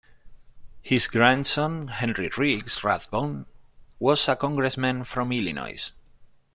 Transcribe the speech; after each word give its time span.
His 0.81 1.05
grandson, 1.07 1.89
Henry 1.89 2.31
Riggs 2.35 2.83
Rathbone, 2.83 3.45
was 3.99 4.27
a 4.27 4.35
congressman 4.35 5.03
from 5.03 5.31
Illinois. 5.31 5.91